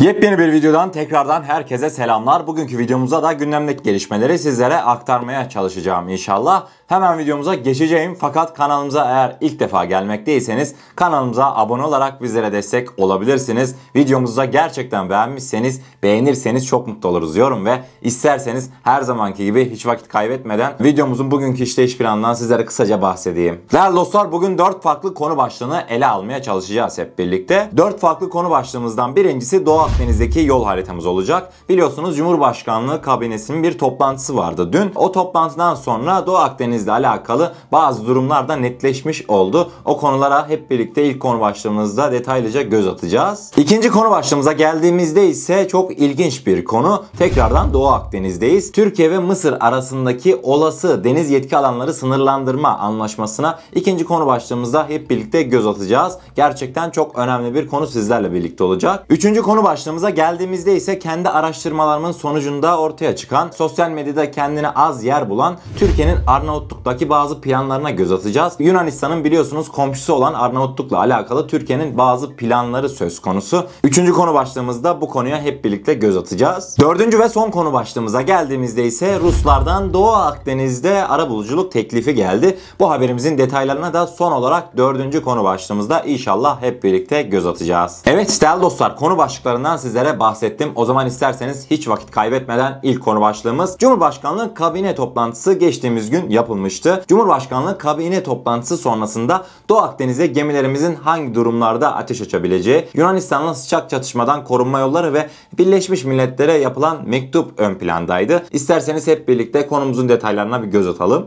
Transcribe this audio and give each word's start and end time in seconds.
Yepyeni 0.00 0.38
bir 0.38 0.52
videodan 0.52 0.92
tekrardan 0.92 1.42
herkese 1.42 1.90
selamlar. 1.90 2.46
Bugünkü 2.46 2.78
videomuzda 2.78 3.22
da 3.22 3.32
gündemdeki 3.32 3.82
gelişmeleri 3.82 4.38
sizlere 4.38 4.76
aktarmaya 4.76 5.48
çalışacağım 5.48 6.08
inşallah. 6.08 6.66
Hemen 6.86 7.18
videomuza 7.18 7.54
geçeceğim 7.54 8.16
fakat 8.20 8.54
kanalımıza 8.54 9.04
eğer 9.04 9.36
ilk 9.40 9.60
defa 9.60 9.84
gelmekteyseniz 9.84 10.74
kanalımıza 10.96 11.54
abone 11.54 11.82
olarak 11.82 12.22
bizlere 12.22 12.52
destek 12.52 12.98
olabilirsiniz. 12.98 13.76
Videomuzu 13.96 14.44
gerçekten 14.44 15.10
beğenmişseniz 15.10 15.80
beğenirseniz 16.02 16.66
çok 16.66 16.86
mutlu 16.86 17.08
oluruz 17.08 17.34
diyorum 17.34 17.66
ve 17.66 17.82
isterseniz 18.02 18.70
her 18.82 19.02
zamanki 19.02 19.44
gibi 19.44 19.70
hiç 19.70 19.86
vakit 19.86 20.08
kaybetmeden 20.08 20.72
videomuzun 20.80 21.30
bugünkü 21.30 21.62
işleyiş 21.62 21.98
planından 21.98 22.34
sizlere 22.34 22.64
kısaca 22.64 23.02
bahsedeyim. 23.02 23.60
Değerli 23.72 23.96
dostlar 23.96 24.32
bugün 24.32 24.58
4 24.58 24.82
farklı 24.82 25.14
konu 25.14 25.36
başlığını 25.36 25.84
ele 25.88 26.06
almaya 26.06 26.42
çalışacağız 26.42 26.98
hep 26.98 27.18
birlikte. 27.18 27.70
4 27.76 28.00
farklı 28.00 28.30
konu 28.30 28.50
başlığımızdan 28.50 29.16
birincisi 29.16 29.66
Doğu 29.66 29.78
Akdeniz'deki 29.78 30.40
yol 30.40 30.64
haritamız 30.64 31.06
olacak. 31.06 31.52
Biliyorsunuz 31.68 32.16
Cumhurbaşkanlığı 32.16 33.02
kabinesinin 33.02 33.62
bir 33.62 33.78
toplantısı 33.78 34.36
vardı 34.36 34.72
dün. 34.72 34.92
O 34.94 35.12
toplantıdan 35.12 35.74
sonra 35.74 36.26
Doğu 36.26 36.36
Akdeniz'le 36.74 36.88
alakalı 36.88 37.52
bazı 37.72 38.06
durumlar 38.06 38.48
da 38.48 38.56
netleşmiş 38.56 39.24
oldu. 39.28 39.70
O 39.84 39.96
konulara 39.96 40.48
hep 40.48 40.70
birlikte 40.70 41.04
ilk 41.04 41.20
konu 41.20 41.40
başlığımızda 41.40 42.12
detaylıca 42.12 42.62
göz 42.62 42.86
atacağız. 42.86 43.52
İkinci 43.56 43.90
konu 43.90 44.10
başlığımıza 44.10 44.52
geldiğimizde 44.52 45.26
ise 45.28 45.68
çok 45.68 45.98
ilginç 45.98 46.46
bir 46.46 46.64
konu. 46.64 47.04
Tekrardan 47.18 47.72
Doğu 47.72 47.88
Akdeniz'deyiz. 47.88 48.72
Türkiye 48.72 49.10
ve 49.10 49.18
Mısır 49.18 49.56
arasındaki 49.60 50.36
olası 50.42 51.04
deniz 51.04 51.30
yetki 51.30 51.56
alanları 51.56 51.94
sınırlandırma 51.94 52.78
anlaşmasına 52.78 53.58
ikinci 53.74 54.04
konu 54.04 54.26
başlığımızda 54.26 54.88
hep 54.88 55.10
birlikte 55.10 55.42
göz 55.42 55.66
atacağız. 55.66 56.18
Gerçekten 56.36 56.90
çok 56.90 57.18
önemli 57.18 57.54
bir 57.54 57.68
konu 57.68 57.86
sizlerle 57.86 58.32
birlikte 58.32 58.64
olacak. 58.64 59.06
Üçüncü 59.10 59.42
konu 59.42 59.64
başlığımıza 59.64 60.10
geldiğimizde 60.10 60.76
ise 60.76 60.98
kendi 60.98 61.28
araştırmalarımın 61.28 62.12
sonucunda 62.12 62.78
ortaya 62.78 63.16
çıkan, 63.16 63.50
sosyal 63.56 63.90
medyada 63.90 64.30
kendine 64.30 64.70
az 64.70 65.04
yer 65.04 65.30
bulan 65.30 65.56
Türkiye'nin 65.78 66.16
Arnavutluk'taki 66.64 67.08
bazı 67.10 67.40
planlarına 67.40 67.90
göz 67.90 68.12
atacağız. 68.12 68.54
Yunanistan'ın 68.58 69.24
biliyorsunuz 69.24 69.68
komşusu 69.68 70.14
olan 70.14 70.34
Arnavutluk'la 70.34 70.98
alakalı 70.98 71.46
Türkiye'nin 71.46 71.98
bazı 71.98 72.36
planları 72.36 72.88
söz 72.88 73.20
konusu. 73.20 73.66
Üçüncü 73.84 74.12
konu 74.12 74.34
başlığımızda 74.34 75.00
bu 75.00 75.08
konuya 75.08 75.42
hep 75.42 75.64
birlikte 75.64 75.94
göz 75.94 76.16
atacağız. 76.16 76.76
Dördüncü 76.80 77.18
ve 77.18 77.28
son 77.28 77.50
konu 77.50 77.72
başlığımıza 77.72 78.22
geldiğimizde 78.22 78.84
ise 78.84 79.20
Ruslardan 79.20 79.94
Doğu 79.94 80.10
Akdeniz'de 80.10 81.06
arabuluculuk 81.06 81.72
teklifi 81.72 82.14
geldi. 82.14 82.58
Bu 82.80 82.90
haberimizin 82.90 83.38
detaylarına 83.38 83.92
da 83.92 84.06
son 84.06 84.32
olarak 84.32 84.76
dördüncü 84.76 85.22
konu 85.22 85.44
başlığımızda 85.44 86.00
inşallah 86.00 86.62
hep 86.62 86.84
birlikte 86.84 87.22
göz 87.22 87.46
atacağız. 87.46 88.02
Evet 88.06 88.38
değerli 88.42 88.62
dostlar 88.62 88.96
konu 88.96 89.18
başlıklarından 89.18 89.76
sizlere 89.76 90.20
bahsettim. 90.20 90.72
O 90.74 90.84
zaman 90.84 91.06
isterseniz 91.06 91.70
hiç 91.70 91.88
vakit 91.88 92.10
kaybetmeden 92.10 92.80
ilk 92.82 93.02
konu 93.02 93.20
başlığımız 93.20 93.76
Cumhurbaşkanlığı 93.78 94.54
kabine 94.54 94.94
toplantısı 94.94 95.52
geçtiğimiz 95.52 96.10
gün 96.10 96.30
yapılmıştı. 96.54 97.04
Cumhurbaşkanlığı 97.08 97.78
kabine 97.78 98.22
toplantısı 98.22 98.76
sonrasında 98.76 99.46
Doğu 99.68 99.78
Akdeniz'e 99.78 100.26
gemilerimizin 100.26 100.94
hangi 100.94 101.34
durumlarda 101.34 101.94
ateş 101.94 102.20
açabileceği, 102.20 102.88
Yunanistan'la 102.94 103.54
sıcak 103.54 103.90
çatışmadan 103.90 104.44
korunma 104.44 104.78
yolları 104.78 105.12
ve 105.12 105.28
Birleşmiş 105.58 106.04
Milletler'e 106.04 106.58
yapılan 106.58 107.08
mektup 107.08 107.60
ön 107.60 107.74
plandaydı. 107.74 108.42
İsterseniz 108.50 109.06
hep 109.06 109.28
birlikte 109.28 109.66
konumuzun 109.66 110.08
detaylarına 110.08 110.62
bir 110.62 110.68
göz 110.68 110.86
atalım. 110.86 111.26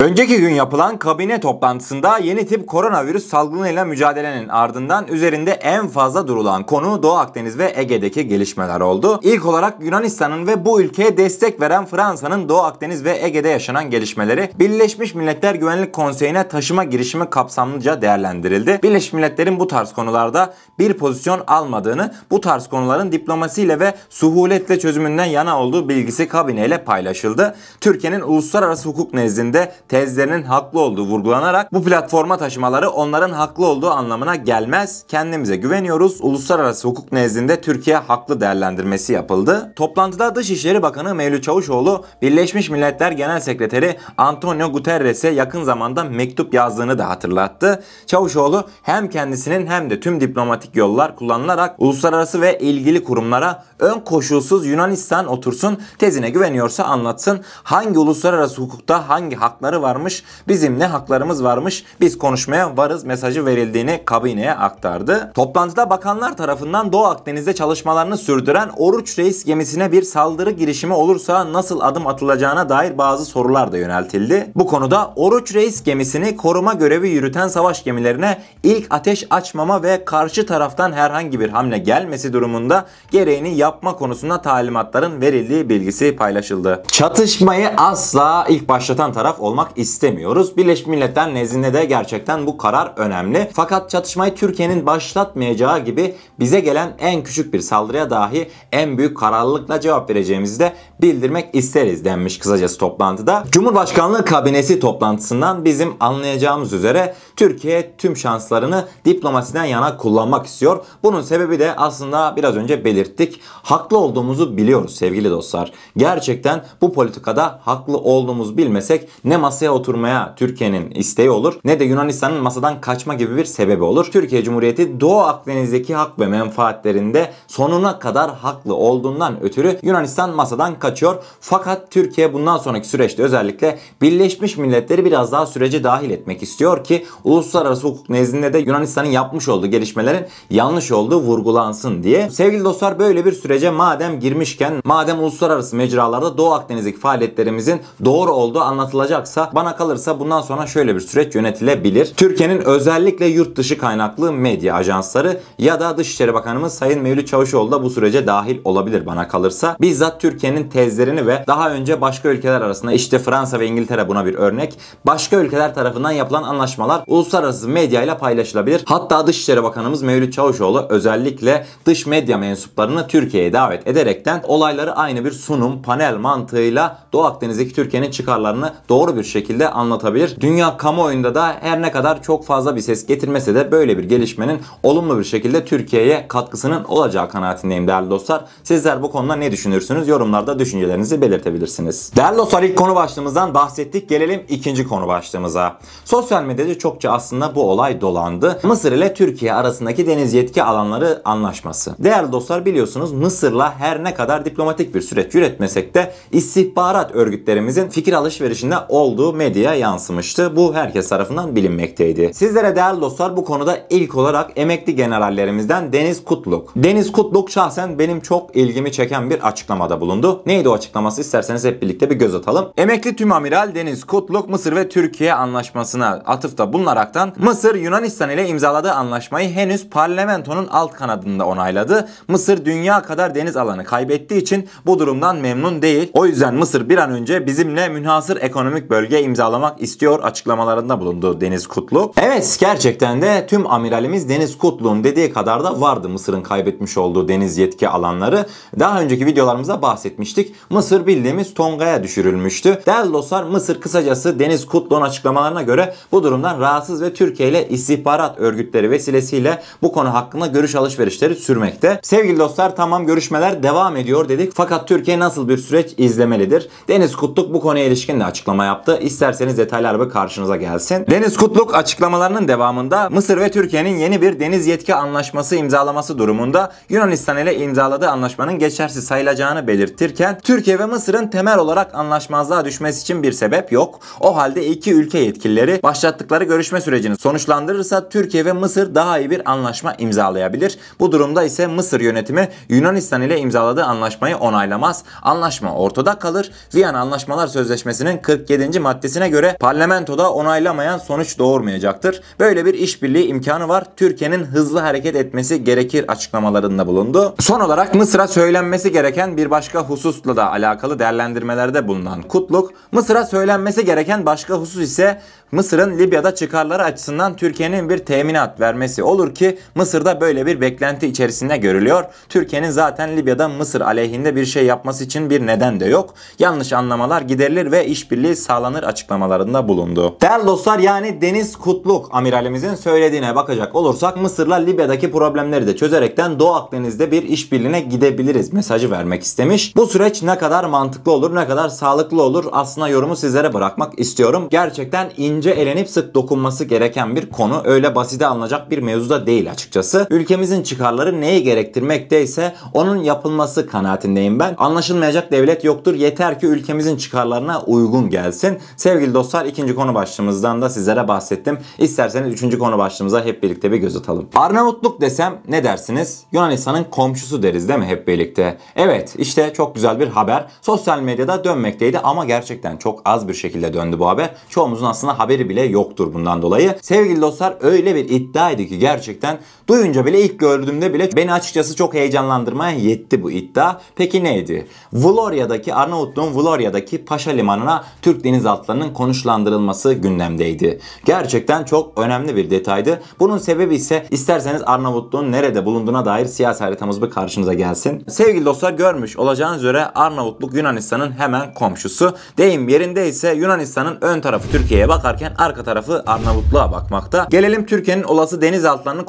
Önceki 0.00 0.40
gün 0.40 0.50
yapılan 0.50 0.98
kabine 0.98 1.40
toplantısında 1.40 2.18
yeni 2.18 2.46
tip 2.46 2.66
koronavirüs 2.66 3.26
salgınıyla 3.26 3.84
mücadelenin 3.84 4.48
ardından 4.48 5.06
üzerinde 5.06 5.50
en 5.50 5.88
fazla 5.88 6.28
durulan 6.28 6.66
konu 6.66 7.02
Doğu 7.02 7.12
Akdeniz 7.12 7.58
ve 7.58 7.72
Ege'deki 7.76 8.28
gelişmeler 8.28 8.80
oldu. 8.80 9.20
İlk 9.22 9.46
olarak 9.46 9.76
Yunanistan'ın 9.80 10.46
ve 10.46 10.64
bu 10.64 10.80
ülkeye 10.80 11.16
destek 11.16 11.60
veren 11.60 11.86
Fransa'nın 11.86 12.48
Doğu 12.48 12.58
Akdeniz 12.58 13.04
ve 13.04 13.18
Ege'de 13.22 13.48
yaşanan 13.48 13.90
gelişmeleri 13.90 14.50
Birleşmiş 14.58 15.14
Milletler 15.14 15.54
Güvenlik 15.54 15.92
Konseyi'ne 15.92 16.48
taşıma 16.48 16.84
girişimi 16.84 17.30
kapsamlıca 17.30 18.02
değerlendirildi. 18.02 18.80
Birleşmiş 18.82 19.12
Milletler'in 19.12 19.60
bu 19.60 19.66
tarz 19.66 19.92
konularda 19.92 20.54
bir 20.78 20.92
pozisyon 20.92 21.40
almadığını, 21.46 22.14
bu 22.30 22.40
tarz 22.40 22.68
konuların 22.68 23.12
diplomasiyle 23.12 23.80
ve 23.80 23.94
suhuletle 24.10 24.78
çözümünden 24.78 25.24
yana 25.24 25.60
olduğu 25.60 25.88
bilgisi 25.88 26.28
kabineyle 26.28 26.84
paylaşıldı. 26.84 27.56
Türkiye'nin 27.80 28.20
uluslararası 28.20 28.88
hukuk 28.88 29.14
nezdinde 29.14 29.72
tezlerinin 29.88 30.42
haklı 30.42 30.80
olduğu 30.80 31.06
vurgulanarak 31.06 31.72
bu 31.72 31.84
platforma 31.84 32.36
taşımaları 32.36 32.90
onların 32.90 33.30
haklı 33.30 33.66
olduğu 33.66 33.90
anlamına 33.90 34.36
gelmez. 34.36 35.04
Kendimize 35.08 35.56
güveniyoruz. 35.56 36.18
Uluslararası 36.20 36.88
hukuk 36.88 37.12
nezdinde 37.12 37.60
Türkiye 37.60 37.96
haklı 37.96 38.40
değerlendirmesi 38.40 39.12
yapıldı. 39.12 39.72
Toplantıda 39.76 40.34
Dışişleri 40.34 40.82
Bakanı 40.82 41.14
Mevlüt 41.14 41.44
Çavuşoğlu 41.44 42.04
Birleşmiş 42.22 42.70
Milletler 42.70 43.12
Genel 43.12 43.40
Sekreteri 43.40 43.96
Antonio 44.18 44.72
Guterres'e 44.72 45.28
yakın 45.28 45.64
zamanda 45.64 46.04
mektup 46.04 46.54
yazdığını 46.54 46.98
da 46.98 47.08
hatırlattı. 47.08 47.82
Çavuşoğlu 48.06 48.68
hem 48.82 49.10
kendisinin 49.10 49.66
hem 49.66 49.90
de 49.90 50.00
tüm 50.00 50.20
diplomatik 50.20 50.76
yollar 50.76 51.16
kullanılarak 51.16 51.74
uluslararası 51.78 52.40
ve 52.40 52.58
ilgili 52.58 53.04
kurumlara 53.04 53.64
ön 53.78 54.00
koşulsuz 54.00 54.66
Yunanistan 54.66 55.26
otursun 55.26 55.78
tezine 55.98 56.30
güveniyorsa 56.30 56.84
anlatsın. 56.84 57.40
Hangi 57.62 57.98
uluslararası 57.98 58.62
hukukta 58.62 59.08
hangi 59.08 59.36
hakları 59.36 59.77
varmış, 59.82 60.24
bizim 60.48 60.78
ne 60.78 60.86
haklarımız 60.86 61.44
varmış, 61.44 61.84
biz 62.00 62.18
konuşmaya 62.18 62.76
varız 62.76 63.04
mesajı 63.04 63.46
verildiğini 63.46 64.02
kabineye 64.04 64.54
aktardı. 64.54 65.32
Toplantıda 65.34 65.90
bakanlar 65.90 66.36
tarafından 66.36 66.92
Doğu 66.92 67.04
Akdeniz'de 67.04 67.54
çalışmalarını 67.54 68.18
sürdüren 68.18 68.70
Oruç 68.76 69.18
Reis 69.18 69.44
gemisine 69.44 69.92
bir 69.92 70.02
saldırı 70.02 70.50
girişimi 70.50 70.94
olursa 70.94 71.52
nasıl 71.52 71.80
adım 71.80 72.06
atılacağına 72.06 72.68
dair 72.68 72.98
bazı 72.98 73.24
sorular 73.24 73.72
da 73.72 73.78
yöneltildi. 73.78 74.52
Bu 74.54 74.66
konuda 74.66 75.12
Oruç 75.16 75.54
Reis 75.54 75.84
gemisini 75.84 76.36
koruma 76.36 76.72
görevi 76.74 77.08
yürüten 77.08 77.48
savaş 77.48 77.84
gemilerine 77.84 78.42
ilk 78.62 78.94
ateş 78.94 79.26
açmama 79.30 79.82
ve 79.82 80.04
karşı 80.04 80.46
taraftan 80.46 80.92
herhangi 80.92 81.40
bir 81.40 81.48
hamle 81.48 81.78
gelmesi 81.78 82.32
durumunda 82.32 82.86
gereğini 83.10 83.56
yapma 83.56 83.96
konusunda 83.96 84.42
talimatların 84.42 85.20
verildiği 85.20 85.68
bilgisi 85.68 86.16
paylaşıldı. 86.16 86.82
Çatışmayı 86.92 87.68
asla 87.76 88.46
ilk 88.48 88.68
başlatan 88.68 89.12
taraf 89.12 89.40
olmak 89.40 89.67
istemiyoruz. 89.76 90.56
Birleşmiş 90.56 90.86
Milletler 90.86 91.34
nezdinde 91.34 91.74
de 91.74 91.84
gerçekten 91.84 92.46
bu 92.46 92.58
karar 92.58 92.92
önemli. 92.96 93.50
Fakat 93.52 93.90
çatışmayı 93.90 94.34
Türkiye'nin 94.34 94.86
başlatmayacağı 94.86 95.84
gibi 95.84 96.14
bize 96.40 96.60
gelen 96.60 96.94
en 96.98 97.22
küçük 97.22 97.52
bir 97.52 97.60
saldırıya 97.60 98.10
dahi 98.10 98.48
en 98.72 98.98
büyük 98.98 99.16
kararlılıkla 99.16 99.80
cevap 99.80 100.10
vereceğimizi 100.10 100.60
de 100.60 100.72
bildirmek 101.00 101.54
isteriz 101.54 102.04
denmiş 102.04 102.38
kısacası 102.38 102.78
toplantıda. 102.78 103.44
Cumhurbaşkanlığı 103.50 104.24
kabinesi 104.24 104.80
toplantısından 104.80 105.64
bizim 105.64 105.94
anlayacağımız 106.00 106.72
üzere 106.72 107.14
Türkiye 107.36 107.92
tüm 107.98 108.16
şanslarını 108.16 108.84
diplomasiden 109.04 109.64
yana 109.64 109.96
kullanmak 109.96 110.46
istiyor. 110.46 110.84
Bunun 111.02 111.22
sebebi 111.22 111.58
de 111.58 111.76
aslında 111.76 112.34
biraz 112.36 112.56
önce 112.56 112.84
belirttik. 112.84 113.40
Haklı 113.62 113.98
olduğumuzu 113.98 114.56
biliyoruz 114.56 114.96
sevgili 114.96 115.30
dostlar. 115.30 115.72
Gerçekten 115.96 116.64
bu 116.80 116.92
politikada 116.92 117.60
haklı 117.64 117.98
olduğumuzu 117.98 118.56
bilmesek 118.56 119.08
ne 119.24 119.36
masaya 119.58 119.70
oturmaya 119.70 120.34
Türkiye'nin 120.36 120.90
isteği 120.90 121.30
olur 121.30 121.54
ne 121.64 121.80
de 121.80 121.84
Yunanistan'ın 121.84 122.42
masadan 122.42 122.80
kaçma 122.80 123.14
gibi 123.14 123.36
bir 123.36 123.44
sebebi 123.44 123.82
olur. 123.82 124.04
Türkiye 124.12 124.44
Cumhuriyeti 124.44 125.00
Doğu 125.00 125.20
Akdeniz'deki 125.20 125.94
hak 125.94 126.18
ve 126.18 126.26
menfaatlerinde 126.26 127.32
sonuna 127.46 127.98
kadar 127.98 128.34
haklı 128.34 128.74
olduğundan 128.74 129.42
ötürü 129.42 129.78
Yunanistan 129.82 130.30
masadan 130.30 130.78
kaçıyor. 130.78 131.16
Fakat 131.40 131.90
Türkiye 131.90 132.32
bundan 132.32 132.58
sonraki 132.58 132.88
süreçte 132.88 133.22
özellikle 133.22 133.78
Birleşmiş 134.02 134.56
Milletleri 134.56 135.04
biraz 135.04 135.32
daha 135.32 135.46
sürece 135.46 135.84
dahil 135.84 136.10
etmek 136.10 136.42
istiyor 136.42 136.84
ki 136.84 137.06
uluslararası 137.24 137.86
hukuk 137.86 138.08
nezdinde 138.08 138.52
de 138.52 138.58
Yunanistan'ın 138.58 139.08
yapmış 139.08 139.48
olduğu 139.48 139.66
gelişmelerin 139.66 140.26
yanlış 140.50 140.92
olduğu 140.92 141.20
vurgulansın 141.20 142.02
diye. 142.02 142.30
Sevgili 142.30 142.64
dostlar 142.64 142.98
böyle 142.98 143.24
bir 143.24 143.32
sürece 143.32 143.70
madem 143.70 144.20
girmişken, 144.20 144.82
madem 144.84 145.18
uluslararası 145.18 145.76
mecralarda 145.76 146.38
Doğu 146.38 146.52
Akdeniz'deki 146.52 146.98
faaliyetlerimizin 146.98 147.80
doğru 148.04 148.32
olduğu 148.32 148.60
anlatılacaksa 148.60 149.47
bana 149.54 149.76
kalırsa 149.76 150.20
bundan 150.20 150.40
sonra 150.40 150.66
şöyle 150.66 150.94
bir 150.94 151.00
süreç 151.00 151.34
yönetilebilir. 151.34 152.12
Türkiye'nin 152.16 152.60
özellikle 152.60 153.26
yurt 153.26 153.56
dışı 153.56 153.78
kaynaklı 153.78 154.32
medya 154.32 154.74
ajansları 154.74 155.40
ya 155.58 155.80
da 155.80 155.96
Dışişleri 155.96 156.34
Bakanımız 156.34 156.74
Sayın 156.74 157.02
Mevlüt 157.02 157.28
Çavuşoğlu 157.28 157.72
da 157.72 157.82
bu 157.82 157.90
sürece 157.90 158.26
dahil 158.26 158.58
olabilir 158.64 159.06
bana 159.06 159.28
kalırsa. 159.28 159.76
Bizzat 159.80 160.20
Türkiye'nin 160.20 160.68
tezlerini 160.68 161.26
ve 161.26 161.44
daha 161.46 161.70
önce 161.70 162.00
başka 162.00 162.28
ülkeler 162.28 162.60
arasında 162.60 162.92
işte 162.92 163.18
Fransa 163.18 163.60
ve 163.60 163.66
İngiltere 163.66 164.08
buna 164.08 164.26
bir 164.26 164.34
örnek. 164.34 164.78
Başka 165.06 165.36
ülkeler 165.36 165.74
tarafından 165.74 166.10
yapılan 166.10 166.42
anlaşmalar 166.42 167.02
uluslararası 167.06 167.68
medyayla 167.68 168.18
paylaşılabilir. 168.18 168.82
Hatta 168.86 169.26
Dışişleri 169.26 169.62
Bakanımız 169.62 170.02
Mevlüt 170.02 170.32
Çavuşoğlu 170.32 170.86
özellikle 170.88 171.66
dış 171.86 172.06
medya 172.06 172.38
mensuplarını 172.38 173.06
Türkiye'ye 173.06 173.52
davet 173.52 173.86
ederekten 173.86 174.42
olayları 174.46 174.96
aynı 174.96 175.24
bir 175.24 175.32
sunum, 175.32 175.82
panel 175.82 176.16
mantığıyla 176.16 176.98
Doğu 177.12 177.24
Akdeniz'deki 177.24 177.74
Türkiye'nin 177.74 178.10
çıkarlarını 178.10 178.72
doğru 178.88 179.16
bir 179.16 179.24
şekilde 179.24 179.37
şekilde 179.38 179.70
anlatabilir. 179.70 180.36
Dünya 180.40 180.76
kamuoyunda 180.76 181.34
da 181.34 181.56
her 181.60 181.82
ne 181.82 181.92
kadar 181.92 182.22
çok 182.22 182.44
fazla 182.44 182.76
bir 182.76 182.80
ses 182.80 183.06
getirmese 183.06 183.54
de 183.54 183.72
böyle 183.72 183.98
bir 183.98 184.04
gelişmenin 184.04 184.60
olumlu 184.82 185.18
bir 185.18 185.24
şekilde 185.24 185.64
Türkiye'ye 185.64 186.28
katkısının 186.28 186.84
olacağı 186.84 187.30
kanaatindeyim 187.30 187.88
değerli 187.88 188.10
dostlar. 188.10 188.44
Sizler 188.62 189.02
bu 189.02 189.10
konuda 189.10 189.36
ne 189.36 189.52
düşünürsünüz? 189.52 190.08
Yorumlarda 190.08 190.58
düşüncelerinizi 190.58 191.20
belirtebilirsiniz. 191.20 192.12
Değerli 192.16 192.38
dostlar 192.38 192.62
ilk 192.62 192.76
konu 192.76 192.94
başlığımızdan 192.94 193.54
bahsettik. 193.54 194.08
Gelelim 194.08 194.42
ikinci 194.48 194.88
konu 194.88 195.08
başlığımıza. 195.08 195.78
Sosyal 196.04 196.42
medyada 196.42 196.78
çokça 196.78 197.10
aslında 197.10 197.54
bu 197.54 197.70
olay 197.70 198.00
dolandı. 198.00 198.60
Mısır 198.62 198.92
ile 198.92 199.14
Türkiye 199.14 199.54
arasındaki 199.54 200.06
deniz 200.06 200.34
yetki 200.34 200.62
alanları 200.62 201.22
anlaşması. 201.24 201.94
Değerli 201.98 202.32
dostlar 202.32 202.66
biliyorsunuz 202.66 203.12
Mısır'la 203.12 203.74
her 203.78 204.04
ne 204.04 204.14
kadar 204.14 204.44
diplomatik 204.44 204.94
bir 204.94 205.00
süreç 205.00 205.34
yürütmesek 205.34 205.94
de 205.94 206.12
istihbarat 206.32 207.14
örgütlerimizin 207.14 207.88
fikir 207.88 208.12
alışverişinde 208.12 208.76
olduğu 208.88 209.27
medyaya 209.34 209.74
yansımıştı. 209.74 210.56
Bu 210.56 210.74
herkes 210.74 211.08
tarafından 211.08 211.56
bilinmekteydi. 211.56 212.30
Sizlere 212.34 212.76
değerli 212.76 213.00
dostlar 213.00 213.36
bu 213.36 213.44
konuda 213.44 213.78
ilk 213.90 214.16
olarak 214.16 214.50
emekli 214.56 214.96
generallerimizden 214.96 215.92
Deniz 215.92 216.24
Kutluk. 216.24 216.72
Deniz 216.76 217.12
Kutluk 217.12 217.50
şahsen 217.50 217.98
benim 217.98 218.20
çok 218.20 218.56
ilgimi 218.56 218.92
çeken 218.92 219.30
bir 219.30 219.48
açıklamada 219.48 220.00
bulundu. 220.00 220.42
Neydi 220.46 220.68
o 220.68 220.72
açıklaması 220.72 221.20
isterseniz 221.20 221.64
hep 221.64 221.82
birlikte 221.82 222.10
bir 222.10 222.16
göz 222.16 222.34
atalım. 222.34 222.68
Emekli 222.76 223.16
Tüm 223.16 223.32
Amiral 223.32 223.74
Deniz 223.74 224.04
Kutluk 224.04 224.48
Mısır 224.48 224.76
ve 224.76 224.88
Türkiye 224.88 225.34
anlaşmasına 225.34 226.08
atıfta 226.08 226.72
bulunaraktan 226.72 227.32
Mısır 227.38 227.74
Yunanistan 227.74 228.30
ile 228.30 228.48
imzaladığı 228.48 228.92
anlaşmayı 228.92 229.50
henüz 229.50 229.90
parlamentonun 229.90 230.68
alt 230.70 230.92
kanadında 230.92 231.46
onayladı. 231.46 232.08
Mısır 232.28 232.64
dünya 232.64 233.02
kadar 233.02 233.34
deniz 233.34 233.56
alanı 233.56 233.84
kaybettiği 233.84 234.40
için 234.40 234.68
bu 234.86 234.98
durumdan 234.98 235.36
memnun 235.36 235.82
değil. 235.82 236.10
O 236.14 236.26
yüzden 236.26 236.54
Mısır 236.54 236.88
bir 236.88 236.98
an 236.98 237.10
önce 237.10 237.46
bizimle 237.46 237.88
münhasır 237.88 238.38
ekonomik 238.40 238.90
bölge 238.90 239.17
imzalamak 239.22 239.82
istiyor 239.82 240.20
açıklamalarında 240.20 241.00
bulundu 241.00 241.40
Deniz 241.40 241.66
Kutluk. 241.66 242.14
Evet 242.16 242.56
gerçekten 242.60 243.22
de 243.22 243.46
tüm 243.46 243.70
amiralimiz 243.70 244.28
Deniz 244.28 244.58
Kutluk'un 244.58 245.04
dediği 245.04 245.32
kadar 245.32 245.64
da 245.64 245.80
vardı 245.80 246.08
Mısır'ın 246.08 246.42
kaybetmiş 246.42 246.98
olduğu 246.98 247.28
deniz 247.28 247.58
yetki 247.58 247.88
alanları. 247.88 248.46
Daha 248.78 249.00
önceki 249.00 249.26
videolarımızda 249.26 249.82
bahsetmiştik. 249.82 250.54
Mısır 250.70 251.06
bildiğimiz 251.06 251.54
Tonga'ya 251.54 252.02
düşürülmüştü. 252.02 252.82
Değerli 252.86 253.12
dostlar 253.12 253.42
Mısır 253.42 253.80
kısacası 253.80 254.38
Deniz 254.38 254.66
Kutluk'un 254.66 255.02
açıklamalarına 255.02 255.62
göre 255.62 255.94
bu 256.12 256.22
durumdan 256.22 256.60
rahatsız 256.60 257.02
ve 257.02 257.14
Türkiye 257.14 257.48
ile 257.48 257.68
istihbarat 257.68 258.38
örgütleri 258.38 258.90
vesilesiyle 258.90 259.62
bu 259.82 259.92
konu 259.92 260.14
hakkında 260.14 260.46
görüş 260.46 260.74
alışverişleri 260.74 261.34
sürmekte. 261.34 262.00
Sevgili 262.02 262.38
dostlar 262.38 262.76
tamam 262.76 263.06
görüşmeler 263.06 263.62
devam 263.62 263.96
ediyor 263.96 264.28
dedik. 264.28 264.52
Fakat 264.54 264.88
Türkiye 264.88 265.18
nasıl 265.18 265.48
bir 265.48 265.58
süreç 265.58 265.94
izlemelidir? 265.98 266.68
Deniz 266.88 267.16
Kutluk 267.16 267.54
bu 267.54 267.60
konuya 267.60 267.84
ilişkin 267.84 268.20
de 268.20 268.24
açıklama 268.24 268.64
yaptı. 268.64 268.97
İsterseniz 269.00 269.58
detaylar 269.58 270.00
bir 270.00 270.10
karşınıza 270.10 270.56
gelsin. 270.56 271.06
Deniz 271.10 271.36
Kutluk 271.36 271.74
açıklamalarının 271.74 272.48
devamında 272.48 273.10
Mısır 273.10 273.40
ve 273.40 273.50
Türkiye'nin 273.50 273.96
yeni 273.96 274.22
bir 274.22 274.40
deniz 274.40 274.66
yetki 274.66 274.94
anlaşması 274.94 275.56
imzalaması 275.56 276.18
durumunda 276.18 276.72
Yunanistan 276.88 277.38
ile 277.38 277.56
imzaladığı 277.56 278.08
anlaşmanın 278.08 278.58
geçersiz 278.58 279.04
sayılacağını 279.04 279.66
belirtirken 279.66 280.38
Türkiye 280.42 280.78
ve 280.78 280.86
Mısır'ın 280.86 281.28
temel 281.28 281.58
olarak 281.58 281.94
anlaşmazlığa 281.94 282.64
düşmesi 282.64 283.02
için 283.02 283.22
bir 283.22 283.32
sebep 283.32 283.72
yok. 283.72 284.00
O 284.20 284.36
halde 284.36 284.66
iki 284.66 284.94
ülke 284.94 285.18
yetkilileri 285.18 285.80
başlattıkları 285.82 286.44
görüşme 286.44 286.80
sürecini 286.80 287.16
sonuçlandırırsa 287.16 288.08
Türkiye 288.08 288.44
ve 288.44 288.52
Mısır 288.52 288.94
daha 288.94 289.18
iyi 289.18 289.30
bir 289.30 289.50
anlaşma 289.50 289.94
imzalayabilir. 289.98 290.78
Bu 291.00 291.12
durumda 291.12 291.42
ise 291.42 291.66
Mısır 291.66 292.00
yönetimi 292.00 292.48
Yunanistan 292.68 293.22
ile 293.22 293.38
imzaladığı 293.38 293.84
anlaşmayı 293.84 294.36
onaylamaz. 294.36 295.04
Anlaşma 295.22 295.74
ortada 295.74 296.18
kalır. 296.18 296.50
Viyana 296.74 297.00
Anlaşmalar 297.00 297.46
Sözleşmesi'nin 297.46 298.18
47. 298.18 298.80
maddesine 298.88 299.28
göre 299.28 299.56
parlamentoda 299.60 300.32
onaylamayan 300.32 300.98
sonuç 300.98 301.38
doğurmayacaktır. 301.38 302.20
Böyle 302.40 302.66
bir 302.66 302.74
işbirliği 302.74 303.26
imkanı 303.26 303.68
var. 303.68 303.84
Türkiye'nin 303.96 304.44
hızlı 304.44 304.80
hareket 304.80 305.16
etmesi 305.16 305.64
gerekir 305.64 306.04
açıklamalarında 306.08 306.86
bulundu. 306.86 307.34
Son 307.40 307.60
olarak 307.60 307.94
Mısır'a 307.94 308.28
söylenmesi 308.28 308.92
gereken 308.92 309.36
bir 309.36 309.50
başka 309.50 309.80
hususla 309.80 310.36
da 310.36 310.50
alakalı 310.52 310.98
değerlendirmelerde 310.98 311.88
bulunan 311.88 312.22
Kutluk, 312.22 312.72
Mısır'a 312.92 313.24
söylenmesi 313.24 313.84
gereken 313.84 314.26
başka 314.26 314.54
husus 314.54 314.82
ise 314.82 315.20
Mısır'ın 315.52 315.98
Libya'da 315.98 316.34
çıkarları 316.34 316.84
açısından 316.84 317.36
Türkiye'nin 317.36 317.88
bir 317.88 317.98
teminat 317.98 318.60
vermesi 318.60 319.02
olur 319.02 319.34
ki 319.34 319.58
Mısır'da 319.74 320.20
böyle 320.20 320.46
bir 320.46 320.60
beklenti 320.60 321.06
içerisinde 321.06 321.56
görülüyor. 321.56 322.04
Türkiye'nin 322.28 322.70
zaten 322.70 323.16
Libya'da 323.16 323.48
Mısır 323.48 323.80
aleyhinde 323.80 324.36
bir 324.36 324.46
şey 324.46 324.66
yapması 324.66 325.04
için 325.04 325.30
bir 325.30 325.46
neden 325.46 325.80
de 325.80 325.86
yok. 325.86 326.14
Yanlış 326.38 326.72
anlamalar 326.72 327.22
giderilir 327.22 327.72
ve 327.72 327.86
işbirliği 327.86 328.36
sağlanır 328.36 328.82
açıklamalarında 328.82 329.68
bulundu. 329.68 330.16
Değerli 330.22 330.46
dostlar 330.46 330.78
yani 330.78 331.20
Deniz 331.20 331.56
Kutluk 331.56 332.08
amiralimizin 332.12 332.74
söylediğine 332.74 333.34
bakacak 333.34 333.74
olursak 333.74 334.16
Mısır'la 334.16 334.54
Libya'daki 334.54 335.10
problemleri 335.10 335.66
de 335.66 335.76
çözerekten 335.76 336.38
Doğu 336.38 336.54
Akdeniz'de 336.54 337.10
bir 337.10 337.22
işbirliğine 337.22 337.80
gidebiliriz 337.80 338.52
mesajı 338.52 338.90
vermek 338.90 339.22
istemiş. 339.22 339.76
Bu 339.76 339.86
süreç 339.86 340.22
ne 340.22 340.38
kadar 340.38 340.64
mantıklı 340.64 341.12
olur 341.12 341.34
ne 341.34 341.46
kadar 341.46 341.68
sağlıklı 341.68 342.22
olur 342.22 342.44
aslında 342.52 342.88
yorumu 342.88 343.16
sizlere 343.16 343.54
bırakmak 343.54 343.98
istiyorum. 343.98 344.48
Gerçekten 344.50 345.10
ince 345.16 345.37
elenip 345.46 345.88
sık 345.88 346.14
dokunması 346.14 346.64
gereken 346.64 347.16
bir 347.16 347.30
konu. 347.30 347.62
Öyle 347.64 347.94
basite 347.94 348.26
alınacak 348.26 348.70
bir 348.70 348.78
mevzuda 348.78 349.26
değil 349.26 349.50
açıkçası. 349.50 350.06
Ülkemizin 350.10 350.62
çıkarları 350.62 351.20
neyi 351.20 351.42
gerektirmekteyse 351.42 352.54
onun 352.74 352.96
yapılması 352.96 353.66
kanaatindeyim 353.66 354.38
ben. 354.38 354.54
Anlaşılmayacak 354.58 355.32
devlet 355.32 355.64
yoktur. 355.64 355.94
Yeter 355.94 356.40
ki 356.40 356.46
ülkemizin 356.46 356.96
çıkarlarına 356.96 357.62
uygun 357.62 358.10
gelsin. 358.10 358.58
Sevgili 358.76 359.14
dostlar 359.14 359.44
ikinci 359.44 359.74
konu 359.74 359.94
başlığımızdan 359.94 360.62
da 360.62 360.70
sizlere 360.70 361.08
bahsettim. 361.08 361.58
İsterseniz 361.78 362.32
üçüncü 362.32 362.58
konu 362.58 362.78
başlığımıza 362.78 363.24
hep 363.24 363.42
birlikte 363.42 363.72
bir 363.72 363.76
göz 363.76 363.96
atalım. 363.96 364.28
Arnavutluk 364.36 365.00
desem 365.00 365.38
ne 365.48 365.64
dersiniz? 365.64 366.22
Yunanistan'ın 366.32 366.84
komşusu 366.84 367.42
deriz 367.42 367.68
değil 367.68 367.78
mi 367.78 367.86
hep 367.86 368.08
birlikte? 368.08 368.58
Evet 368.76 369.14
işte 369.18 369.52
çok 369.56 369.74
güzel 369.74 370.00
bir 370.00 370.08
haber. 370.08 370.46
Sosyal 370.62 371.00
medyada 371.00 371.44
dönmekteydi 371.44 371.98
ama 371.98 372.24
gerçekten 372.24 372.76
çok 372.76 373.02
az 373.04 373.28
bir 373.28 373.34
şekilde 373.34 373.74
döndü 373.74 373.98
bu 373.98 374.08
haber. 374.08 374.30
Çoğumuzun 374.48 374.86
aslında 374.86 375.18
haberi 375.28 375.48
bile 375.48 375.62
yoktur 375.62 376.14
bundan 376.14 376.42
dolayı. 376.42 376.74
Sevgili 376.82 377.20
dostlar 377.20 377.56
öyle 377.60 377.94
bir 377.94 378.04
iddiaydı 378.08 378.66
ki 378.66 378.78
gerçekten 378.78 379.38
duyunca 379.68 380.06
bile 380.06 380.20
ilk 380.20 380.38
gördüğümde 380.38 380.94
bile 380.94 381.10
beni 381.16 381.32
açıkçası 381.32 381.76
çok 381.76 381.94
heyecanlandırmaya 381.94 382.78
yetti 382.78 383.22
bu 383.22 383.30
iddia. 383.30 383.80
Peki 383.96 384.24
neydi? 384.24 384.66
Vlorya'daki 384.92 385.74
Arnavutluğun 385.74 386.34
Vlorya'daki 386.34 387.04
Paşa 387.04 387.30
Limanı'na 387.30 387.84
Türk 388.02 388.24
denizaltılarının 388.24 388.94
konuşlandırılması 388.94 389.92
gündemdeydi. 389.92 390.80
Gerçekten 391.04 391.64
çok 391.64 391.98
önemli 391.98 392.36
bir 392.36 392.50
detaydı. 392.50 393.02
Bunun 393.20 393.38
sebebi 393.38 393.74
ise 393.74 394.06
isterseniz 394.10 394.62
Arnavutluğun 394.66 395.32
nerede 395.32 395.66
bulunduğuna 395.66 396.04
dair 396.04 396.26
siyasi 396.26 396.64
haritamız 396.64 397.02
bir 397.02 397.10
karşınıza 397.10 397.54
gelsin. 397.54 398.04
Sevgili 398.08 398.44
dostlar 398.44 398.72
görmüş 398.72 399.16
olacağınız 399.16 399.58
üzere 399.58 399.84
Arnavutluk 399.84 400.54
Yunanistan'ın 400.54 401.12
hemen 401.12 401.54
komşusu. 401.54 402.14
Deyim 402.38 402.68
yerinde 402.68 403.08
ise 403.08 403.34
Yunanistan'ın 403.34 403.98
ön 404.00 404.20
tarafı 404.20 404.50
Türkiye'ye 404.50 404.88
bakarken 404.88 405.34
arka 405.38 405.64
tarafı 405.64 406.02
Arnavutluğa 406.06 406.72
bakmakta. 406.72 407.26
Gelelim 407.30 407.66
Türkiye'nin 407.66 408.02
olası 408.02 408.42
denizaltılarını 408.42 409.04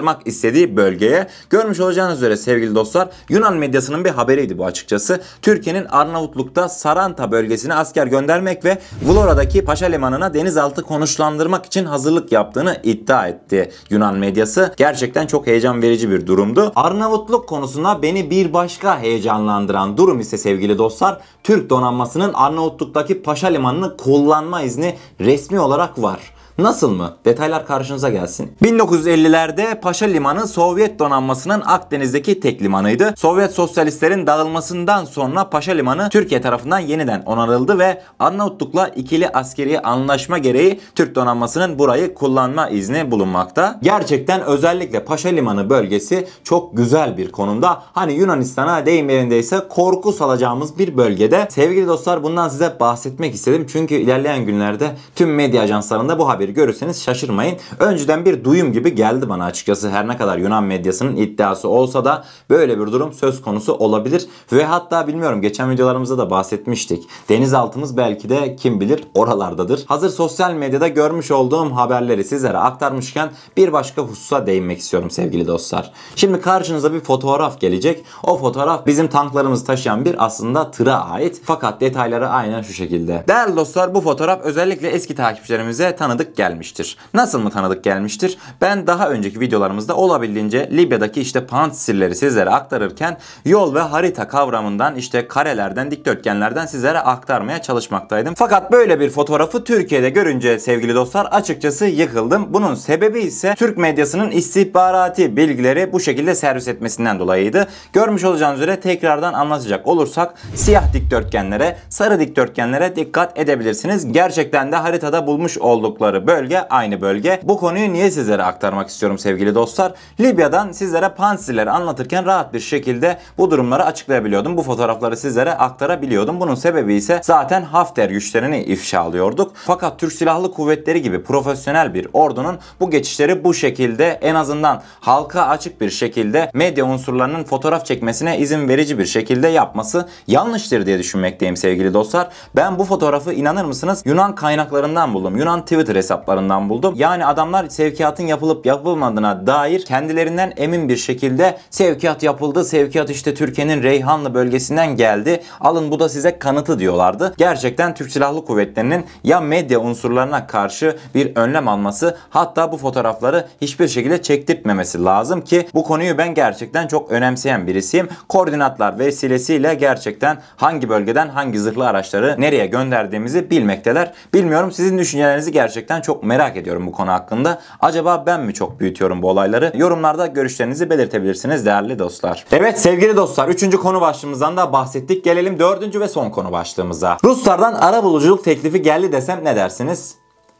konuşlandırmak 0.00 0.26
istediği 0.26 0.76
bölgeye. 0.76 1.26
Görmüş 1.50 1.80
olacağınız 1.80 2.16
üzere 2.16 2.36
sevgili 2.36 2.74
dostlar 2.74 3.08
Yunan 3.28 3.56
medyasının 3.56 4.04
bir 4.04 4.10
haberiydi 4.10 4.58
bu 4.58 4.64
açıkçası. 4.64 5.20
Türkiye'nin 5.42 5.84
Arnavutluk'ta 5.84 6.68
Saranta 6.68 7.30
bölgesine 7.30 7.74
asker 7.74 8.06
göndermek 8.06 8.64
ve 8.64 8.78
Vlora'daki 9.02 9.64
Paşa 9.64 9.86
Limanı'na 9.86 10.34
denizaltı 10.34 10.82
konuşlandırmak 10.82 11.66
için 11.66 11.84
hazırlık 11.84 12.32
yaptığını 12.32 12.76
iddia 12.82 13.28
etti 13.28 13.70
Yunan 13.90 14.18
medyası. 14.18 14.74
Gerçekten 14.76 15.26
çok 15.26 15.46
heyecan 15.46 15.82
verici 15.82 16.10
bir 16.10 16.26
durumdu. 16.26 16.72
Arnavutluk 16.76 17.48
konusunda 17.48 18.02
beni 18.02 18.30
bir 18.30 18.52
başka 18.52 19.00
heyecanlandıran 19.00 19.96
durum 19.96 20.20
ise 20.20 20.38
sevgili 20.38 20.78
dostlar 20.78 21.20
Türk 21.44 21.70
donanmasının 21.70 22.32
Arnavutluk'taki 22.32 23.22
Paşa 23.22 23.48
Limanı'nı 23.48 23.96
kullanma 23.96 24.62
izni 24.62 24.96
resmi 25.20 25.60
olarak 25.60 26.02
var. 26.02 26.20
Nasıl 26.62 26.90
mı? 26.90 27.16
Detaylar 27.24 27.66
karşınıza 27.66 28.10
gelsin. 28.10 28.52
1950'lerde 28.62 29.80
Paşa 29.80 30.06
Limanı 30.06 30.46
Sovyet 30.46 30.98
donanmasının 30.98 31.62
Akdeniz'deki 31.66 32.40
tek 32.40 32.62
limanıydı. 32.62 33.14
Sovyet 33.16 33.52
sosyalistlerin 33.52 34.26
dağılmasından 34.26 35.04
sonra 35.04 35.50
Paşa 35.50 35.72
Limanı 35.72 36.08
Türkiye 36.10 36.40
tarafından 36.40 36.78
yeniden 36.78 37.22
onarıldı 37.26 37.78
ve 37.78 38.02
Arnavutluk'la 38.18 38.88
ikili 38.88 39.28
askeri 39.28 39.80
anlaşma 39.80 40.38
gereği 40.38 40.80
Türk 40.94 41.14
donanmasının 41.14 41.78
burayı 41.78 42.14
kullanma 42.14 42.68
izni 42.68 43.10
bulunmakta. 43.10 43.78
Gerçekten 43.82 44.42
özellikle 44.42 45.04
Paşa 45.04 45.28
Limanı 45.28 45.70
bölgesi 45.70 46.28
çok 46.44 46.76
güzel 46.76 47.16
bir 47.16 47.32
konumda. 47.32 47.82
Hani 47.92 48.12
Yunanistan'a 48.12 48.86
deyim 48.86 49.08
yerindeyse 49.08 49.60
korku 49.68 50.12
salacağımız 50.12 50.78
bir 50.78 50.96
bölgede. 50.96 51.46
Sevgili 51.50 51.86
dostlar 51.86 52.22
bundan 52.22 52.48
size 52.48 52.76
bahsetmek 52.80 53.34
istedim. 53.34 53.66
Çünkü 53.72 53.94
ilerleyen 53.94 54.46
günlerde 54.46 54.96
tüm 55.14 55.34
medya 55.34 55.62
ajanslarında 55.62 56.18
bu 56.18 56.28
haberi 56.28 56.49
haberi 56.50 56.54
görürseniz 56.54 57.02
şaşırmayın. 57.02 57.58
Önceden 57.78 58.24
bir 58.24 58.44
duyum 58.44 58.72
gibi 58.72 58.94
geldi 58.94 59.28
bana 59.28 59.44
açıkçası. 59.44 59.90
Her 59.90 60.08
ne 60.08 60.16
kadar 60.16 60.38
Yunan 60.38 60.64
medyasının 60.64 61.16
iddiası 61.16 61.68
olsa 61.68 62.04
da 62.04 62.24
böyle 62.50 62.78
bir 62.78 62.86
durum 62.86 63.12
söz 63.12 63.42
konusu 63.42 63.74
olabilir. 63.74 64.26
Ve 64.52 64.64
hatta 64.64 65.06
bilmiyorum 65.06 65.40
geçen 65.40 65.70
videolarımızda 65.70 66.18
da 66.18 66.30
bahsetmiştik. 66.30 67.04
Denizaltımız 67.28 67.96
belki 67.96 68.28
de 68.28 68.56
kim 68.56 68.80
bilir 68.80 69.04
oralardadır. 69.14 69.84
Hazır 69.86 70.10
sosyal 70.10 70.54
medyada 70.54 70.88
görmüş 70.88 71.30
olduğum 71.30 71.70
haberleri 71.76 72.24
sizlere 72.24 72.58
aktarmışken 72.58 73.30
bir 73.56 73.72
başka 73.72 74.02
hususa 74.02 74.46
değinmek 74.46 74.78
istiyorum 74.78 75.10
sevgili 75.10 75.46
dostlar. 75.46 75.92
Şimdi 76.16 76.40
karşınıza 76.40 76.92
bir 76.92 77.00
fotoğraf 77.00 77.60
gelecek. 77.60 78.04
O 78.22 78.38
fotoğraf 78.38 78.86
bizim 78.86 79.08
tanklarımızı 79.08 79.64
taşıyan 79.64 80.04
bir 80.04 80.24
aslında 80.24 80.70
tıra 80.70 80.94
ait. 80.94 81.40
Fakat 81.44 81.80
detayları 81.80 82.28
aynen 82.28 82.62
şu 82.62 82.72
şekilde. 82.72 83.24
Değerli 83.28 83.56
dostlar 83.56 83.94
bu 83.94 84.00
fotoğraf 84.00 84.40
özellikle 84.42 84.88
eski 84.88 85.14
takipçilerimize 85.14 85.96
tanıdık 85.96 86.36
gelmiştir. 86.40 86.96
Nasıl 87.14 87.40
mı 87.40 87.50
tanıdık 87.50 87.84
gelmiştir? 87.84 88.38
Ben 88.60 88.86
daha 88.86 89.10
önceki 89.10 89.40
videolarımızda 89.40 89.96
olabildiğince 89.96 90.70
Libya'daki 90.72 91.20
işte 91.20 91.46
pant 91.46 91.76
sirleri 91.76 92.14
sizlere 92.14 92.50
aktarırken 92.50 93.16
yol 93.44 93.74
ve 93.74 93.80
harita 93.80 94.28
kavramından 94.28 94.96
işte 94.96 95.28
karelerden, 95.28 95.90
dikdörtgenlerden 95.90 96.66
sizlere 96.66 96.98
aktarmaya 96.98 97.62
çalışmaktaydım. 97.62 98.34
Fakat 98.36 98.72
böyle 98.72 99.00
bir 99.00 99.10
fotoğrafı 99.10 99.64
Türkiye'de 99.64 100.10
görünce 100.10 100.58
sevgili 100.58 100.94
dostlar 100.94 101.24
açıkçası 101.26 101.86
yıkıldım. 101.86 102.54
Bunun 102.54 102.74
sebebi 102.74 103.20
ise 103.20 103.54
Türk 103.58 103.78
medyasının 103.78 104.30
istihbarati 104.30 105.36
bilgileri 105.36 105.92
bu 105.92 106.00
şekilde 106.00 106.34
servis 106.34 106.68
etmesinden 106.68 107.18
dolayıydı. 107.18 107.68
Görmüş 107.92 108.24
olacağınız 108.24 108.60
üzere 108.60 108.80
tekrardan 108.80 109.32
anlatacak 109.32 109.86
olursak 109.86 110.34
siyah 110.54 110.92
dikdörtgenlere, 110.92 111.76
sarı 111.88 112.20
dikdörtgenlere 112.20 112.96
dikkat 112.96 113.38
edebilirsiniz. 113.38 114.12
Gerçekten 114.12 114.72
de 114.72 114.76
haritada 114.76 115.26
bulmuş 115.26 115.58
oldukları 115.58 116.19
bölge 116.26 116.58
aynı 116.70 117.00
bölge. 117.00 117.40
Bu 117.42 117.58
konuyu 117.58 117.92
niye 117.92 118.10
sizlere 118.10 118.42
aktarmak 118.42 118.88
istiyorum 118.88 119.18
sevgili 119.18 119.54
dostlar? 119.54 119.92
Libya'dan 120.20 120.72
sizlere 120.72 121.08
Pansirleri 121.08 121.70
anlatırken 121.70 122.26
rahat 122.26 122.54
bir 122.54 122.60
şekilde 122.60 123.18
bu 123.38 123.50
durumları 123.50 123.84
açıklayabiliyordum. 123.84 124.56
Bu 124.56 124.62
fotoğrafları 124.62 125.16
sizlere 125.16 125.54
aktarabiliyordum. 125.54 126.40
Bunun 126.40 126.54
sebebi 126.54 126.94
ise 126.94 127.20
zaten 127.24 127.62
Hafter 127.62 128.10
güçlerini 128.10 128.62
ifşa 128.62 129.00
alıyorduk. 129.00 129.52
Fakat 129.54 129.98
Türk 129.98 130.12
Silahlı 130.12 130.52
Kuvvetleri 130.52 131.02
gibi 131.02 131.22
profesyonel 131.22 131.94
bir 131.94 132.08
ordunun 132.12 132.58
bu 132.80 132.90
geçişleri 132.90 133.44
bu 133.44 133.54
şekilde 133.54 134.18
en 134.22 134.34
azından 134.34 134.82
halka 135.00 135.42
açık 135.42 135.80
bir 135.80 135.90
şekilde 135.90 136.50
medya 136.54 136.84
unsurlarının 136.84 137.44
fotoğraf 137.44 137.86
çekmesine 137.86 138.38
izin 138.38 138.68
verici 138.68 138.98
bir 138.98 139.06
şekilde 139.06 139.48
yapması 139.48 140.08
yanlıştır 140.26 140.86
diye 140.86 140.98
düşünmekteyim 140.98 141.56
sevgili 141.56 141.94
dostlar. 141.94 142.28
Ben 142.56 142.78
bu 142.78 142.84
fotoğrafı 142.84 143.32
inanır 143.32 143.64
mısınız 143.64 144.02
Yunan 144.04 144.34
kaynaklarından 144.34 145.14
buldum. 145.14 145.36
Yunan 145.36 145.62
Twitter 145.62 145.94
hesaplarından 146.10 146.68
buldum. 146.68 146.94
Yani 146.96 147.26
adamlar 147.26 147.68
sevkiyatın 147.68 148.26
yapılıp 148.26 148.66
yapılmadığına 148.66 149.46
dair 149.46 149.84
kendilerinden 149.84 150.52
emin 150.56 150.88
bir 150.88 150.96
şekilde 150.96 151.58
sevkiyat 151.70 152.22
yapıldı. 152.22 152.64
Sevkiyat 152.64 153.10
işte 153.10 153.34
Türkiye'nin 153.34 153.82
Reyhanlı 153.82 154.34
bölgesinden 154.34 154.96
geldi. 154.96 155.42
Alın 155.60 155.90
bu 155.90 156.00
da 156.00 156.08
size 156.08 156.38
kanıtı 156.38 156.78
diyorlardı. 156.78 157.34
Gerçekten 157.38 157.94
Türk 157.94 158.12
Silahlı 158.12 158.44
Kuvvetleri'nin 158.44 159.06
ya 159.24 159.40
medya 159.40 159.80
unsurlarına 159.80 160.46
karşı 160.46 160.96
bir 161.14 161.36
önlem 161.36 161.68
alması 161.68 162.16
hatta 162.30 162.72
bu 162.72 162.76
fotoğrafları 162.76 163.46
hiçbir 163.60 163.88
şekilde 163.88 164.22
çektirtmemesi 164.22 165.04
lazım 165.04 165.40
ki 165.40 165.68
bu 165.74 165.84
konuyu 165.84 166.18
ben 166.18 166.34
gerçekten 166.34 166.86
çok 166.86 167.10
önemseyen 167.10 167.66
birisiyim. 167.66 168.08
Koordinatlar 168.28 168.98
vesilesiyle 168.98 169.74
gerçekten 169.74 170.38
hangi 170.56 170.88
bölgeden 170.88 171.28
hangi 171.28 171.58
zırhlı 171.58 171.88
araçları 171.88 172.36
nereye 172.38 172.66
gönderdiğimizi 172.66 173.50
bilmekteler. 173.50 174.12
Bilmiyorum 174.34 174.72
sizin 174.72 174.98
düşüncelerinizi 174.98 175.52
gerçekten 175.52 175.99
çok 176.02 176.22
merak 176.22 176.56
ediyorum 176.56 176.86
bu 176.86 176.92
konu 176.92 177.10
hakkında. 177.10 177.60
Acaba 177.80 178.22
ben 178.26 178.40
mi 178.40 178.54
çok 178.54 178.80
büyütüyorum 178.80 179.22
bu 179.22 179.28
olayları? 179.28 179.72
Yorumlarda 179.74 180.26
görüşlerinizi 180.26 180.90
belirtebilirsiniz 180.90 181.66
değerli 181.66 181.98
dostlar. 181.98 182.44
Evet 182.52 182.80
sevgili 182.80 183.16
dostlar 183.16 183.48
3. 183.48 183.76
konu 183.76 184.00
başlığımızdan 184.00 184.56
da 184.56 184.72
bahsettik. 184.72 185.24
Gelelim 185.24 185.58
4. 185.58 186.00
ve 186.00 186.08
son 186.08 186.30
konu 186.30 186.52
başlığımıza. 186.52 187.16
Ruslardan 187.24 187.74
ara 187.74 188.04
buluculuk 188.04 188.44
teklifi 188.44 188.82
geldi 188.82 189.12
desem 189.12 189.44
ne 189.44 189.56
dersiniz? 189.56 190.14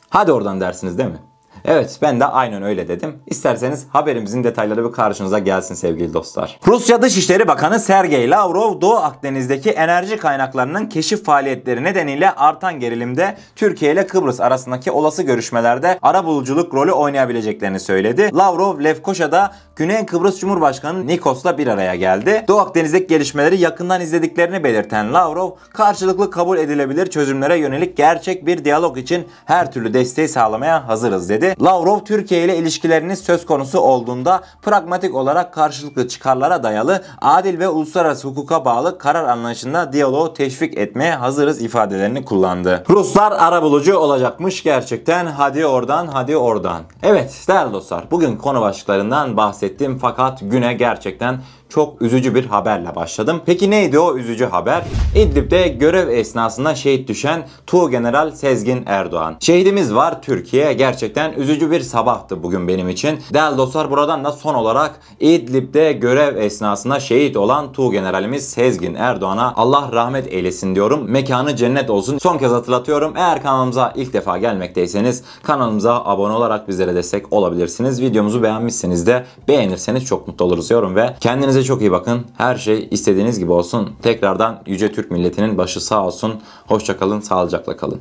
Hadi 0.09 0.33
oradan 0.33 0.61
dersiniz 0.61 0.99
değil 0.99 1.11
mi? 1.11 1.19
Evet 1.65 1.99
ben 2.03 2.21
de 2.21 2.25
aynen 2.25 2.63
öyle 2.63 2.89
dedim. 2.89 3.19
İsterseniz 3.27 3.87
haberimizin 3.89 4.45
detayları 4.45 4.89
bir 4.89 4.93
karşınıza 4.93 5.39
gelsin 5.39 5.75
sevgili 5.75 6.15
dostlar. 6.15 6.59
Rusya 6.67 7.03
Dışişleri 7.03 7.49
Bakanı 7.49 7.81
Sergey 7.81 8.31
Lavrov 8.31 8.81
Doğu 8.81 8.97
Akdeniz'deki 8.97 9.71
enerji 9.71 10.17
kaynaklarının 10.17 10.87
keşif 10.87 11.25
faaliyetleri 11.25 11.85
nedeniyle 11.85 12.31
artan 12.31 12.81
gerilimde 12.81 13.37
Türkiye 13.57 13.93
ile 13.93 14.07
Kıbrıs 14.07 14.41
arasındaki 14.41 14.91
olası 14.91 15.23
görüşmelerde 15.23 15.99
arabuluculuk 16.03 16.75
rolü 16.75 16.93
oynayabileceklerini 16.93 17.81
söyledi. 17.81 18.31
Lavrov 18.35 18.85
Lefkoşa'da 18.85 19.53
Güney 19.81 20.07
Kıbrıs 20.07 20.41
Cumhurbaşkanı 20.41 21.07
Nikos'la 21.07 21.59
bir 21.59 21.67
araya 21.67 21.95
geldi. 21.95 22.45
Doğu 22.49 22.59
Akdeniz'deki 22.59 23.07
gelişmeleri 23.07 23.59
yakından 23.61 24.01
izlediklerini 24.01 24.65
belirten 24.65 25.15
Lavrov, 25.15 25.51
karşılıklı 25.73 26.31
kabul 26.31 26.59
edilebilir 26.59 27.07
çözümlere 27.07 27.57
yönelik 27.57 27.97
gerçek 27.97 28.47
bir 28.47 28.65
diyalog 28.65 28.99
için 28.99 29.29
her 29.45 29.73
türlü 29.73 29.95
desteği 29.95 30.29
sağlamaya 30.29 30.89
hazırız 30.89 31.29
dedi. 31.29 31.55
Lavrov 31.63 32.01
Türkiye 32.01 32.45
ile 32.45 32.57
ilişkileriniz 32.57 33.19
söz 33.19 33.47
konusu 33.47 33.81
olduğunda 33.81 34.41
pragmatik 34.63 35.15
olarak 35.15 35.55
karşılıklı 35.55 36.09
çıkarlara 36.09 36.63
dayalı 36.63 37.03
adil 37.23 37.59
ve 37.59 37.69
uluslararası 37.69 38.29
hukuka 38.29 38.65
bağlı 38.65 38.99
karar 38.99 39.25
anlayışında 39.25 39.93
diyaloğu 39.93 40.35
teşvik 40.35 40.79
etmeye 40.79 41.15
hazırız 41.15 41.63
ifadelerini 41.63 42.25
kullandı. 42.25 42.85
Ruslar 42.91 43.33
arabulucu 43.33 43.97
olacakmış 43.97 44.63
gerçekten. 44.63 45.27
Hadi 45.27 45.67
oradan 45.67 46.07
hadi 46.07 46.37
oradan. 46.37 46.83
Evet 47.03 47.45
değerli 47.49 47.73
dostlar 47.73 48.05
bugün 48.11 48.37
konu 48.37 48.61
başlıklarından 48.61 49.37
bahsettim. 49.71 49.99
Fakat 49.99 50.41
güne 50.43 50.75
gerçekten 50.75 51.41
çok 51.71 52.03
üzücü 52.03 52.35
bir 52.35 52.47
haberle 52.47 52.95
başladım. 52.95 53.41
Peki 53.47 53.71
neydi 53.71 53.99
o 53.99 54.17
üzücü 54.17 54.45
haber? 54.45 54.85
İdlib'de 55.17 55.69
görev 55.69 56.09
esnasında 56.09 56.75
şehit 56.75 57.09
düşen 57.09 57.49
Tuğgeneral 57.67 58.31
Sezgin 58.31 58.83
Erdoğan. 58.87 59.37
Şehidimiz 59.41 59.95
var 59.95 60.23
Türkiye. 60.23 60.73
Gerçekten 60.73 61.33
üzücü 61.33 61.71
bir 61.71 61.81
sabahtı 61.81 62.43
bugün 62.43 62.69
benim 62.69 62.89
için. 62.89 63.19
Değerli 63.35 63.59
dostlar 63.59 63.91
buradan 63.91 64.25
da 64.25 64.33
son 64.33 64.55
olarak 64.55 65.01
İdlib'de 65.21 65.93
görev 65.93 66.37
esnasında 66.37 67.01
şehit 67.01 67.37
olan 67.37 67.73
Tuğgeneralimiz 67.73 68.49
Sezgin 68.51 68.95
Erdoğan'a 68.95 69.55
Allah 69.57 69.91
rahmet 69.93 70.33
eylesin 70.33 70.75
diyorum. 70.75 71.11
Mekanı 71.11 71.57
cennet 71.57 71.91
olsun. 71.91 72.19
Son 72.19 72.39
kez 72.39 72.53
hatırlatıyorum. 72.53 73.13
Eğer 73.17 73.43
kanalımıza 73.43 73.93
ilk 73.97 74.13
defa 74.13 74.39
gelmekteyseniz 74.39 75.23
kanalımıza 75.43 76.05
abone 76.05 76.33
olarak 76.33 76.69
bizlere 76.69 76.95
destek 76.95 77.33
olabilirsiniz. 77.33 78.03
Videomuzu 78.03 78.43
beğenmişseniz 78.43 79.07
de 79.07 79.25
beğenirseniz 79.49 80.05
çok 80.05 80.29
mutlu 80.29 80.45
oluruz 80.45 80.71
yorum 80.71 80.97
ve 80.97 81.15
kendinize 81.61 81.75
çok 81.75 81.81
iyi 81.81 81.93
bakın. 81.93 82.27
Her 82.39 82.57
şey 82.57 82.89
istediğiniz 82.91 83.39
gibi 83.39 83.53
olsun. 83.53 83.91
Tekrardan 84.03 84.63
Yüce 84.67 84.93
Türk 84.93 85.11
milletinin 85.11 85.59
başı 85.59 85.81
sağ 85.81 86.07
olsun. 86.07 86.41
Hoşçakalın, 86.67 87.21
sağlıcakla 87.21 87.77
kalın. 87.77 88.01